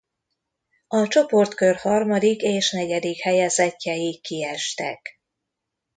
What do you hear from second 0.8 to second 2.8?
A csoportkör harmadik és